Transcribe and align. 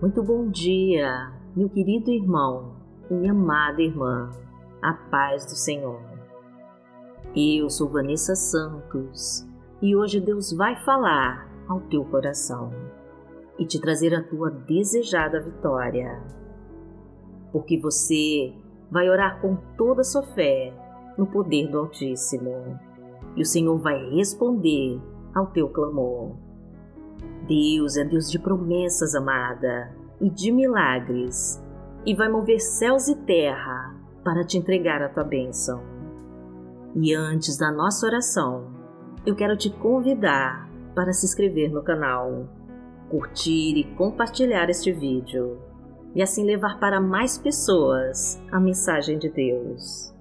Muito 0.00 0.22
bom 0.22 0.48
dia, 0.48 1.32
meu 1.56 1.68
querido 1.68 2.12
irmão 2.12 2.76
e 3.10 3.14
minha 3.14 3.32
amada 3.32 3.82
irmã. 3.82 4.30
A 4.80 4.92
paz 4.94 5.44
do 5.46 5.56
Senhor. 5.56 6.00
Eu 7.34 7.68
sou 7.68 7.88
Vanessa 7.88 8.36
Santos 8.36 9.44
e 9.82 9.96
hoje 9.96 10.20
Deus 10.20 10.52
vai 10.52 10.76
falar 10.84 11.50
ao 11.66 11.80
teu 11.80 12.04
coração 12.04 12.70
e 13.58 13.66
te 13.66 13.80
trazer 13.80 14.14
a 14.14 14.22
tua 14.22 14.52
desejada 14.52 15.40
vitória. 15.40 16.22
Porque 17.50 17.76
você 17.76 18.54
vai 18.92 19.10
orar 19.10 19.40
com 19.40 19.56
toda 19.76 20.02
a 20.02 20.04
sua 20.04 20.22
fé 20.22 20.72
no 21.18 21.26
poder 21.26 21.72
do 21.72 21.78
Altíssimo 21.80 22.78
e 23.34 23.42
o 23.42 23.44
Senhor 23.44 23.76
vai 23.78 23.98
responder 24.10 25.02
ao 25.34 25.48
teu 25.48 25.68
clamor. 25.68 26.36
Deus 27.46 27.96
é 27.96 28.04
Deus 28.04 28.30
de 28.30 28.38
promessas, 28.38 29.14
amada, 29.14 29.90
e 30.20 30.28
de 30.28 30.52
milagres, 30.52 31.62
e 32.04 32.14
vai 32.14 32.28
mover 32.28 32.60
céus 32.60 33.08
e 33.08 33.14
terra 33.14 33.94
para 34.24 34.44
te 34.44 34.58
entregar 34.58 35.02
a 35.02 35.08
tua 35.08 35.24
bênção. 35.24 35.82
E 36.94 37.14
antes 37.14 37.56
da 37.56 37.70
nossa 37.70 38.06
oração, 38.06 38.66
eu 39.24 39.34
quero 39.34 39.56
te 39.56 39.70
convidar 39.70 40.68
para 40.94 41.12
se 41.12 41.26
inscrever 41.26 41.70
no 41.70 41.82
canal, 41.82 42.48
curtir 43.08 43.76
e 43.76 43.84
compartilhar 43.94 44.68
este 44.68 44.92
vídeo, 44.92 45.58
e 46.14 46.22
assim 46.22 46.44
levar 46.44 46.78
para 46.80 47.00
mais 47.00 47.38
pessoas 47.38 48.42
a 48.50 48.58
mensagem 48.58 49.18
de 49.18 49.28
Deus. 49.28 50.12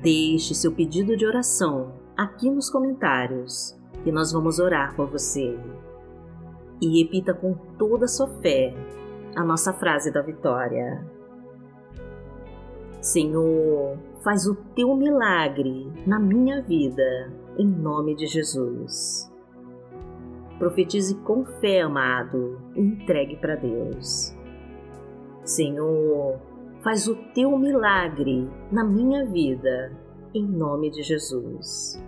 Deixe 0.00 0.54
seu 0.54 0.72
pedido 0.72 1.16
de 1.16 1.24
oração 1.24 1.92
aqui 2.16 2.50
nos 2.50 2.68
comentários, 2.68 3.78
que 4.02 4.12
nós 4.12 4.32
vamos 4.32 4.58
orar 4.58 4.94
por 4.94 5.08
você 5.08 5.58
e 6.80 7.02
repita 7.02 7.32
com 7.32 7.54
toda 7.78 8.06
a 8.06 8.08
sua 8.08 8.28
fé 8.40 8.74
a 9.36 9.44
nossa 9.44 9.72
frase 9.72 10.10
da 10.10 10.20
vitória. 10.20 11.04
Senhor, 13.00 13.98
faz 14.22 14.46
o 14.46 14.54
teu 14.76 14.94
milagre 14.96 15.90
na 16.06 16.18
minha 16.18 16.60
vida, 16.62 17.32
em 17.56 17.66
nome 17.66 18.14
de 18.14 18.26
Jesus. 18.26 19.30
Profetize 20.58 21.14
com 21.22 21.44
fé, 21.44 21.80
amado, 21.80 22.60
e 22.76 22.80
entregue 22.80 23.36
para 23.36 23.56
Deus. 23.56 24.36
Senhor, 25.44 26.38
faz 26.82 27.08
o 27.08 27.16
teu 27.34 27.56
milagre 27.58 28.48
na 28.70 28.84
minha 28.84 29.24
vida, 29.24 29.92
em 30.34 30.46
nome 30.46 30.90
de 30.90 31.02
Jesus. 31.02 32.00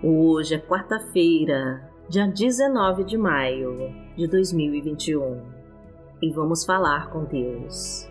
Hoje 0.00 0.54
é 0.54 0.58
quarta-feira, 0.60 1.90
dia 2.08 2.24
19 2.24 3.02
de 3.02 3.18
maio 3.18 3.92
de 4.16 4.28
2021 4.28 5.42
e 6.22 6.30
vamos 6.30 6.64
falar 6.64 7.10
com 7.10 7.24
Deus. 7.24 8.08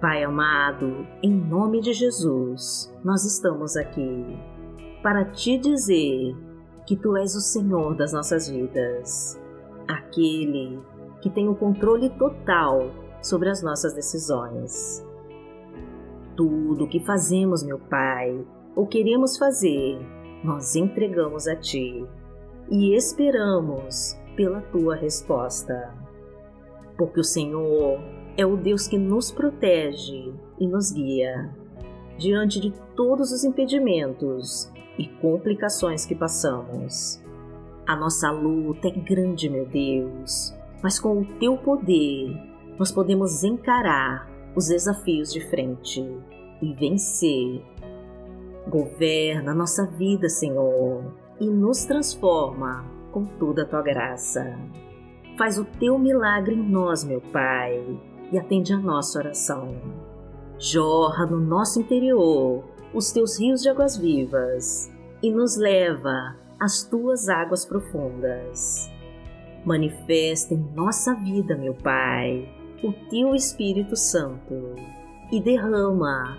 Pai 0.00 0.22
amado, 0.22 1.08
em 1.20 1.32
nome 1.32 1.80
de 1.80 1.92
Jesus, 1.92 2.94
nós 3.02 3.24
estamos 3.24 3.76
aqui 3.76 4.38
para 5.02 5.24
te 5.24 5.58
dizer 5.58 6.36
que 6.86 6.94
tu 6.94 7.16
és 7.16 7.34
o 7.34 7.40
Senhor 7.40 7.96
das 7.96 8.12
nossas 8.12 8.48
vidas, 8.48 9.42
aquele 9.88 10.80
que 11.20 11.28
tem 11.28 11.48
o 11.48 11.56
controle 11.56 12.10
total 12.10 12.92
sobre 13.20 13.50
as 13.50 13.60
nossas 13.60 13.92
decisões. 13.92 15.04
Tudo 16.36 16.84
o 16.84 16.88
que 16.88 17.00
fazemos, 17.00 17.64
meu 17.64 17.80
Pai, 17.80 18.46
ou 18.74 18.86
queremos 18.86 19.36
fazer, 19.36 19.98
nós 20.42 20.76
entregamos 20.76 21.46
a 21.46 21.56
Ti 21.56 22.06
e 22.70 22.94
esperamos 22.94 24.18
pela 24.36 24.60
Tua 24.60 24.96
resposta. 24.96 25.94
Porque 26.96 27.20
o 27.20 27.24
Senhor 27.24 28.00
é 28.36 28.44
o 28.44 28.56
Deus 28.56 28.86
que 28.86 28.98
nos 28.98 29.30
protege 29.30 30.32
e 30.58 30.66
nos 30.66 30.92
guia 30.92 31.50
diante 32.18 32.60
de 32.60 32.72
todos 32.96 33.32
os 33.32 33.44
impedimentos 33.44 34.70
e 34.98 35.08
complicações 35.20 36.06
que 36.06 36.14
passamos. 36.14 37.22
A 37.86 37.96
nossa 37.96 38.30
luta 38.30 38.88
é 38.88 38.90
grande, 38.90 39.48
meu 39.48 39.66
Deus, 39.66 40.54
mas 40.82 40.98
com 40.98 41.20
o 41.20 41.24
Teu 41.38 41.56
poder 41.56 42.36
nós 42.78 42.90
podemos 42.90 43.44
encarar 43.44 44.28
os 44.54 44.68
desafios 44.68 45.32
de 45.32 45.40
frente 45.48 46.00
e 46.62 46.72
vencer 46.72 47.62
Governa 48.68 49.54
nossa 49.54 49.86
vida, 49.86 50.28
Senhor, 50.28 51.04
e 51.40 51.46
nos 51.46 51.84
transforma 51.84 52.84
com 53.12 53.24
toda 53.24 53.62
a 53.62 53.66
tua 53.66 53.82
graça. 53.82 54.58
Faz 55.36 55.58
o 55.58 55.64
teu 55.64 55.98
milagre 55.98 56.54
em 56.54 56.62
nós, 56.62 57.04
meu 57.04 57.20
Pai, 57.20 57.84
e 58.32 58.38
atende 58.38 58.72
a 58.72 58.78
nossa 58.78 59.18
oração. 59.18 59.68
Jorra 60.58 61.26
no 61.26 61.38
nosso 61.38 61.80
interior 61.80 62.64
os 62.94 63.10
teus 63.10 63.38
rios 63.38 63.60
de 63.60 63.68
águas 63.68 63.96
vivas 63.96 64.90
e 65.22 65.30
nos 65.30 65.56
leva 65.56 66.36
às 66.60 66.84
tuas 66.84 67.28
águas 67.28 67.64
profundas. 67.66 68.90
Manifesta 69.64 70.54
em 70.54 70.64
nossa 70.74 71.14
vida, 71.14 71.56
meu 71.56 71.74
Pai, 71.74 72.48
o 72.82 72.92
teu 73.10 73.34
Espírito 73.34 73.96
Santo 73.96 74.74
e 75.32 75.40
derrama 75.40 76.38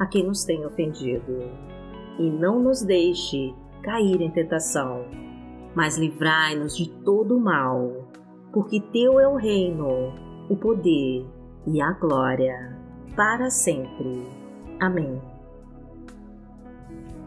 a 0.00 0.06
quem 0.06 0.26
nos 0.26 0.44
tem 0.44 0.64
ofendido. 0.64 1.50
E 2.18 2.30
não 2.30 2.58
nos 2.58 2.82
deixe 2.82 3.54
cair 3.82 4.20
em 4.20 4.30
tentação, 4.30 5.04
mas 5.74 5.98
livrai-nos 5.98 6.76
de 6.76 6.90
todo 7.04 7.36
o 7.36 7.40
mal, 7.40 8.08
porque 8.52 8.80
Teu 8.80 9.20
é 9.20 9.28
o 9.28 9.36
reino, 9.36 10.12
o 10.48 10.56
poder 10.56 11.26
e 11.66 11.80
a 11.80 11.92
glória, 11.92 12.76
para 13.14 13.50
sempre. 13.50 14.26
Amém. 14.80 15.20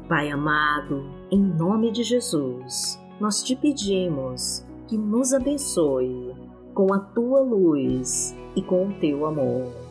Pai 0.09 0.29
amado, 0.29 1.05
em 1.31 1.41
nome 1.41 1.91
de 1.91 2.03
Jesus, 2.03 2.99
nós 3.19 3.41
te 3.41 3.55
pedimos 3.55 4.67
que 4.87 4.97
nos 4.97 5.33
abençoe 5.33 6.35
com 6.73 6.91
a 6.93 6.99
tua 6.99 7.39
luz 7.39 8.35
e 8.55 8.61
com 8.61 8.87
o 8.87 8.93
teu 8.99 9.25
amor 9.25 9.82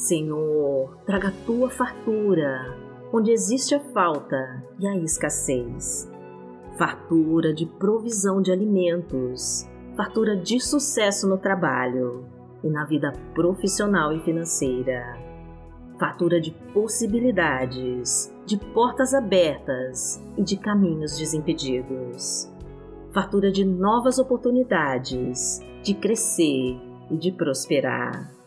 Senhor, 0.00 0.96
traga 1.04 1.28
a 1.28 1.44
tua 1.44 1.68
fartura, 1.68 2.74
onde 3.12 3.30
existe 3.30 3.74
a 3.74 3.80
falta 3.92 4.64
e 4.78 4.86
a 4.86 4.96
escassez. 4.96 6.10
Fartura 6.78 7.52
de 7.52 7.66
provisão 7.66 8.40
de 8.40 8.50
alimentos, 8.50 9.68
fartura 9.94 10.34
de 10.34 10.58
sucesso 10.58 11.28
no 11.28 11.36
trabalho 11.36 12.24
e 12.64 12.70
na 12.70 12.86
vida 12.86 13.12
profissional 13.34 14.10
e 14.14 14.20
financeira. 14.20 15.18
Fartura 15.98 16.40
de 16.40 16.50
possibilidades, 16.72 18.34
de 18.46 18.56
portas 18.56 19.12
abertas 19.12 20.18
e 20.34 20.42
de 20.42 20.56
caminhos 20.56 21.18
desimpedidos. 21.18 22.50
Fartura 23.12 23.52
de 23.52 23.66
novas 23.66 24.18
oportunidades, 24.18 25.60
de 25.82 25.92
crescer 25.92 26.80
e 27.10 27.18
de 27.18 27.30
prosperar 27.32 28.39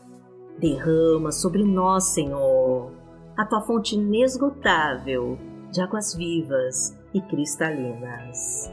Derrama 0.64 1.30
sobre 1.30 1.62
nós, 1.62 2.06
Senhor, 2.14 2.90
a 3.36 3.46
tua 3.46 3.60
fonte 3.64 3.96
inesgotável 3.96 5.38
de 5.70 5.82
águas 5.82 6.16
vivas 6.16 6.98
e 7.14 7.20
cristalinas. 7.20 8.72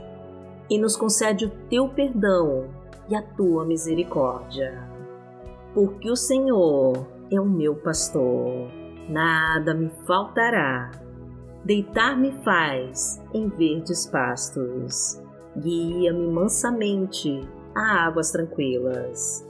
E 0.71 0.79
nos 0.79 0.95
concede 0.95 1.47
o 1.47 1.51
teu 1.69 1.89
perdão 1.89 2.69
e 3.09 3.17
a 3.17 3.21
tua 3.21 3.65
misericórdia. 3.65 4.89
Porque 5.75 6.09
o 6.09 6.15
Senhor 6.15 7.09
é 7.29 7.41
o 7.41 7.45
meu 7.45 7.75
pastor, 7.75 8.71
nada 9.09 9.75
me 9.75 9.91
faltará. 10.07 10.93
Deitar-me 11.65 12.31
faz 12.45 13.21
em 13.35 13.49
verdes 13.49 14.07
pastos, 14.07 15.21
guia-me 15.59 16.29
mansamente 16.29 17.41
a 17.75 18.07
águas 18.07 18.31
tranquilas 18.31 19.50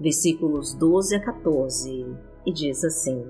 versículos 0.00 0.74
12 0.74 1.16
a 1.16 1.20
14, 1.20 2.06
e 2.44 2.52
diz 2.52 2.84
assim: 2.84 3.24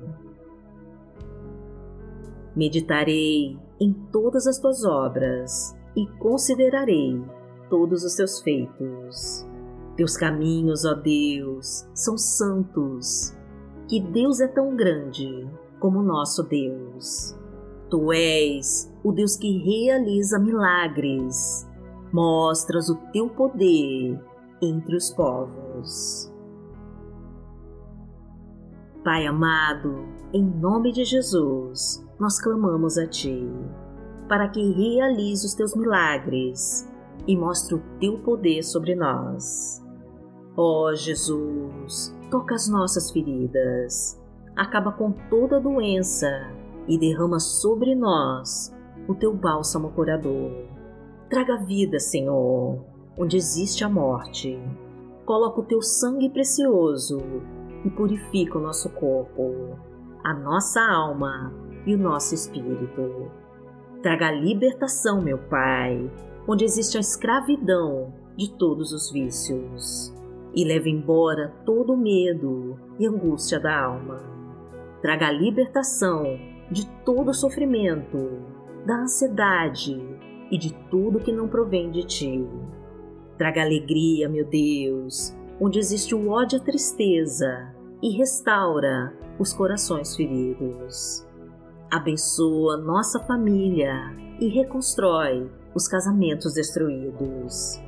Meditarei 2.54 3.58
em 3.80 3.92
todas 4.10 4.46
as 4.46 4.58
tuas 4.58 4.84
obras 4.84 5.76
e 5.94 6.06
considerarei 6.18 7.22
todos 7.68 8.04
os 8.04 8.14
teus 8.14 8.40
feitos. 8.40 9.46
Teus 9.96 10.16
caminhos, 10.16 10.84
ó 10.84 10.94
Deus, 10.94 11.86
são 11.94 12.18
santos. 12.18 13.34
Que 13.88 14.00
Deus 14.00 14.40
é 14.40 14.48
tão 14.48 14.76
grande 14.76 15.48
como 15.80 16.02
nosso 16.02 16.42
Deus. 16.42 17.34
Tu 17.88 18.12
és 18.12 18.92
o 19.04 19.12
Deus 19.12 19.36
que 19.36 19.58
realiza 19.58 20.38
milagres. 20.38 21.66
Mostras 22.12 22.88
o 22.88 22.96
teu 23.12 23.28
poder 23.28 24.20
entre 24.60 24.96
os 24.96 25.10
povos. 25.10 26.32
Pai 29.06 29.24
amado, 29.24 30.04
em 30.32 30.42
nome 30.42 30.90
de 30.90 31.04
Jesus, 31.04 32.04
nós 32.18 32.40
clamamos 32.40 32.98
a 32.98 33.06
Ti, 33.06 33.48
para 34.28 34.48
que 34.48 34.72
realize 34.72 35.46
os 35.46 35.54
Teus 35.54 35.76
milagres 35.76 36.92
e 37.24 37.36
mostre 37.36 37.76
o 37.76 37.82
Teu 38.00 38.18
poder 38.18 38.64
sobre 38.64 38.96
nós. 38.96 39.80
Ó 40.56 40.88
oh, 40.88 40.94
Jesus, 40.96 42.12
toca 42.32 42.56
as 42.56 42.68
nossas 42.68 43.12
feridas, 43.12 44.20
acaba 44.56 44.90
com 44.90 45.12
toda 45.30 45.60
doença 45.60 46.26
e 46.88 46.98
derrama 46.98 47.38
sobre 47.38 47.94
nós 47.94 48.74
o 49.06 49.14
Teu 49.14 49.32
bálsamo 49.32 49.92
curador. 49.92 50.50
Traga 51.30 51.58
vida, 51.58 52.00
Senhor, 52.00 52.84
onde 53.16 53.36
existe 53.36 53.84
a 53.84 53.88
morte. 53.88 54.58
Coloca 55.24 55.60
o 55.60 55.64
Teu 55.64 55.80
sangue 55.80 56.28
precioso 56.28 57.20
e 57.86 57.90
purifica 57.90 58.58
o 58.58 58.60
nosso 58.60 58.90
corpo, 58.90 59.78
a 60.24 60.34
nossa 60.34 60.80
alma 60.80 61.54
e 61.86 61.94
o 61.94 61.98
nosso 61.98 62.34
espírito. 62.34 63.30
Traga 64.02 64.26
a 64.26 64.32
libertação, 64.32 65.22
meu 65.22 65.38
Pai, 65.38 66.10
onde 66.48 66.64
existe 66.64 66.96
a 66.96 67.00
escravidão 67.00 68.12
de 68.36 68.52
todos 68.52 68.92
os 68.92 69.10
vícios, 69.10 70.12
e 70.52 70.64
leve 70.64 70.90
embora 70.90 71.54
todo 71.64 71.92
o 71.92 71.96
medo 71.96 72.76
e 72.98 73.06
angústia 73.06 73.60
da 73.60 73.84
alma. 73.84 74.20
Traga 75.00 75.28
a 75.28 75.32
libertação 75.32 76.24
de 76.70 76.88
todo 77.04 77.30
o 77.30 77.34
sofrimento, 77.34 78.42
da 78.84 79.02
ansiedade 79.02 79.96
e 80.50 80.58
de 80.58 80.74
tudo 80.90 81.20
que 81.20 81.30
não 81.30 81.46
provém 81.46 81.90
de 81.90 82.02
ti. 82.02 82.44
Traga 83.38 83.62
alegria, 83.62 84.28
meu 84.28 84.44
Deus, 84.44 85.36
onde 85.60 85.78
existe 85.78 86.14
o 86.14 86.30
ódio 86.30 86.58
e 86.58 86.60
a 86.60 86.64
tristeza, 86.64 87.75
e 88.02 88.16
restaura 88.16 89.12
os 89.38 89.52
corações 89.52 90.14
feridos. 90.16 91.26
Abençoa 91.90 92.76
nossa 92.76 93.20
família 93.20 93.94
e 94.40 94.48
reconstrói 94.48 95.50
os 95.74 95.86
casamentos 95.88 96.54
destruídos. 96.54 97.80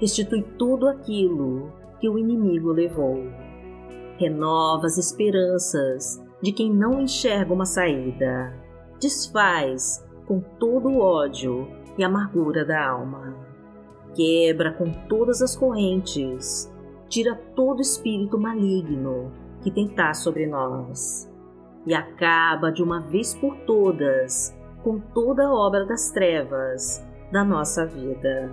Restitui 0.00 0.42
tudo 0.58 0.88
aquilo 0.88 1.72
que 2.00 2.08
o 2.08 2.18
inimigo 2.18 2.72
levou. 2.72 3.24
Renova 4.18 4.86
as 4.86 4.98
esperanças 4.98 6.22
de 6.42 6.52
quem 6.52 6.72
não 6.72 7.00
enxerga 7.00 7.52
uma 7.52 7.64
saída. 7.64 8.52
Desfaz 9.00 10.04
com 10.26 10.40
todo 10.40 10.88
o 10.88 11.00
ódio 11.00 11.68
e 11.96 12.04
amargura 12.04 12.64
da 12.64 12.86
alma. 12.86 13.34
Quebra 14.14 14.72
com 14.72 14.90
todas 15.08 15.42
as 15.42 15.56
correntes. 15.56 16.72
Tira 17.08 17.34
todo 17.54 17.80
espírito 17.80 18.38
maligno 18.38 19.43
que 19.64 19.70
tentar 19.70 20.12
sobre 20.14 20.46
nós 20.46 21.28
e 21.86 21.94
acaba 21.94 22.70
de 22.70 22.82
uma 22.82 23.00
vez 23.00 23.34
por 23.34 23.56
todas 23.66 24.54
com 24.84 25.00
toda 25.00 25.46
a 25.46 25.52
obra 25.52 25.86
das 25.86 26.10
trevas 26.10 27.02
da 27.32 27.42
nossa 27.42 27.86
vida. 27.86 28.52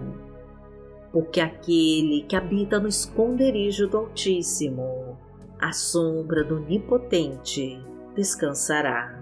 Porque 1.12 1.42
aquele 1.42 2.24
que 2.24 2.38
habita 2.38 2.80
no 2.80 2.88
esconderijo 2.88 3.88
do 3.88 3.98
Altíssimo, 3.98 5.18
à 5.60 5.74
sombra 5.74 6.42
do 6.44 6.56
Onipotente, 6.56 7.78
descansará. 8.16 9.22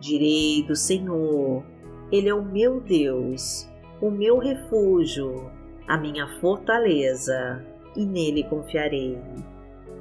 Direi 0.00 0.64
do 0.66 0.74
Senhor, 0.74 1.62
Ele 2.10 2.30
é 2.30 2.34
o 2.34 2.42
meu 2.42 2.80
Deus, 2.80 3.70
o 4.00 4.10
meu 4.10 4.38
refúgio, 4.38 5.50
a 5.86 5.98
minha 5.98 6.26
fortaleza, 6.40 7.62
e 7.94 8.06
nele 8.06 8.44
confiarei. 8.44 9.18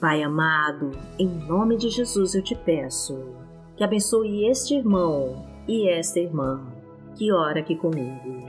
Pai 0.00 0.22
amado, 0.22 0.92
em 1.18 1.28
nome 1.28 1.76
de 1.76 1.90
Jesus 1.90 2.34
eu 2.34 2.42
te 2.42 2.54
peço 2.54 3.22
que 3.76 3.84
abençoe 3.84 4.46
este 4.46 4.74
irmão 4.74 5.46
e 5.68 5.90
esta 5.90 6.18
irmã 6.18 6.66
que 7.14 7.30
ora 7.30 7.60
aqui 7.60 7.76
comigo. 7.76 8.48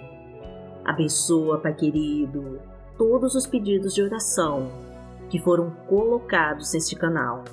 Abençoa, 0.85 1.57
Pai 1.57 1.73
querido, 1.73 2.61
todos 2.97 3.35
os 3.35 3.45
pedidos 3.45 3.93
de 3.93 4.01
oração 4.01 4.71
que 5.29 5.39
foram 5.39 5.71
colocados 5.89 6.73
neste 6.73 6.95
canal. 6.95 7.43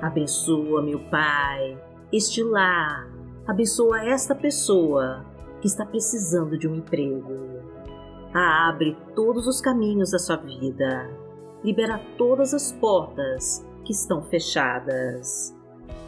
Abençoa, 0.00 0.80
meu 0.80 0.98
Pai, 1.10 1.78
este 2.10 2.42
lar. 2.42 3.10
Abençoa 3.46 4.06
esta 4.06 4.34
pessoa 4.34 5.22
que 5.60 5.66
está 5.66 5.84
precisando 5.84 6.56
de 6.56 6.66
um 6.66 6.74
emprego. 6.74 7.60
Abre 8.32 8.96
todos 9.14 9.46
os 9.46 9.60
caminhos 9.60 10.12
da 10.12 10.18
sua 10.18 10.36
vida. 10.36 11.15
Libera 11.66 12.00
todas 12.16 12.54
as 12.54 12.70
portas 12.70 13.66
que 13.84 13.90
estão 13.90 14.22
fechadas. 14.22 15.52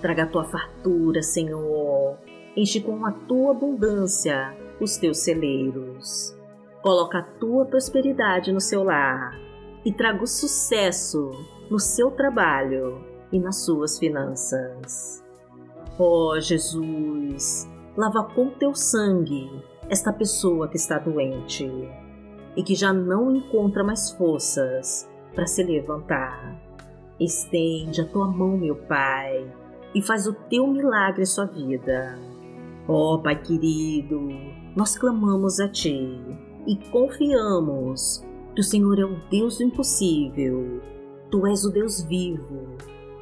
Traga 0.00 0.22
a 0.22 0.26
tua 0.28 0.44
fartura, 0.44 1.20
Senhor. 1.20 2.16
Enche 2.56 2.80
com 2.80 3.04
a 3.04 3.10
tua 3.10 3.50
abundância 3.50 4.56
os 4.80 4.96
teus 4.98 5.18
celeiros. 5.18 6.32
Coloca 6.80 7.18
a 7.18 7.22
tua 7.40 7.64
prosperidade 7.64 8.52
no 8.52 8.60
seu 8.60 8.84
lar 8.84 9.36
e 9.84 9.92
traga 9.92 10.22
o 10.22 10.28
sucesso 10.28 11.32
no 11.68 11.80
seu 11.80 12.12
trabalho 12.12 13.04
e 13.32 13.40
nas 13.40 13.64
suas 13.64 13.98
finanças. 13.98 15.24
Ó 15.98 16.34
oh, 16.34 16.40
Jesus, 16.40 17.68
lava 17.96 18.22
com 18.32 18.48
teu 18.50 18.76
sangue 18.76 19.50
esta 19.90 20.12
pessoa 20.12 20.68
que 20.68 20.76
está 20.76 21.00
doente 21.00 21.68
e 22.56 22.62
que 22.62 22.76
já 22.76 22.92
não 22.92 23.34
encontra 23.34 23.82
mais 23.82 24.12
forças 24.12 25.08
para 25.34 25.46
se 25.46 25.62
levantar. 25.62 26.56
Estende 27.20 28.00
a 28.00 28.06
tua 28.06 28.28
mão, 28.28 28.56
meu 28.56 28.76
Pai, 28.76 29.44
e 29.94 30.02
faz 30.02 30.26
o 30.26 30.32
teu 30.32 30.66
milagre 30.66 31.22
em 31.22 31.26
sua 31.26 31.46
vida. 31.46 32.18
Ó 32.86 33.14
oh, 33.14 33.18
Pai 33.18 33.40
querido, 33.40 34.28
nós 34.76 34.96
clamamos 34.96 35.60
a 35.60 35.68
Ti 35.68 36.20
e 36.66 36.76
confiamos 36.90 38.24
que 38.54 38.60
o 38.60 38.64
Senhor 38.64 38.98
é 38.98 39.04
o 39.04 39.20
Deus 39.30 39.58
do 39.58 39.64
impossível. 39.64 40.80
Tu 41.30 41.46
és 41.46 41.64
o 41.64 41.70
Deus 41.70 42.02
vivo, 42.02 42.76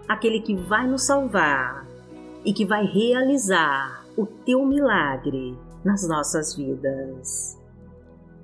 aquele 0.08 0.40
que 0.40 0.54
vai 0.54 0.86
nos 0.86 1.02
salvar 1.02 1.86
e 2.44 2.52
que 2.52 2.64
vai 2.64 2.84
realizar 2.84 4.06
o 4.16 4.24
teu 4.24 4.64
milagre 4.64 5.58
nas 5.84 6.06
nossas 6.08 6.54
vidas. 6.54 7.58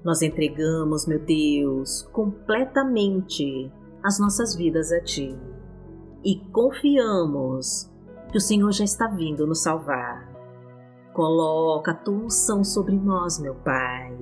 Nós 0.04 0.21
entregamos, 0.21 1.06
meu 1.06 1.21
Deus, 1.21 2.02
completamente 2.12 3.71
as 4.02 4.18
nossas 4.18 4.54
vidas 4.54 4.90
a 4.90 5.00
Ti 5.00 5.38
e 6.25 6.37
confiamos 6.52 7.90
que 8.30 8.38
o 8.38 8.40
Senhor 8.40 8.73
já 8.73 8.85
está 8.85 9.06
vindo 9.09 9.47
nos 9.47 9.62
salvar. 9.62 10.30
Coloca 11.12 11.92
a 11.92 11.94
tua 11.94 12.14
unção 12.14 12.64
sobre 12.64 12.97
nós, 12.97 13.38
meu 13.38 13.54
Pai, 13.54 14.16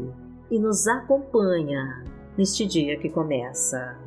e 0.51 0.59
nos 0.59 0.87
acompanha 0.87 2.05
neste 2.37 2.67
dia 2.67 2.99
que 2.99 3.09
começa. 3.09 3.99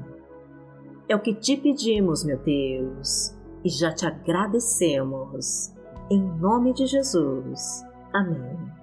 É 1.07 1.15
o 1.15 1.21
que 1.21 1.33
te 1.33 1.55
pedimos, 1.57 2.23
meu 2.23 2.37
Deus, 2.37 3.35
e 3.63 3.69
já 3.69 3.91
te 3.93 4.05
agradecemos. 4.05 5.73
Em 6.09 6.21
nome 6.21 6.73
de 6.73 6.85
Jesus. 6.85 7.83
Amém 8.13 8.82